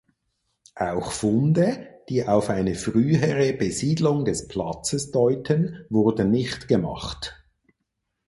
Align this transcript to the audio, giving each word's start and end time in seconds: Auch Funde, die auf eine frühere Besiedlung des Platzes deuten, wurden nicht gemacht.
Auch 0.77 1.11
Funde, 1.11 1.99
die 2.09 2.27
auf 2.27 2.49
eine 2.49 2.73
frühere 2.73 3.53
Besiedlung 3.53 4.25
des 4.25 4.47
Platzes 4.47 5.11
deuten, 5.11 5.85
wurden 5.91 6.31
nicht 6.31 6.67
gemacht. 6.67 7.39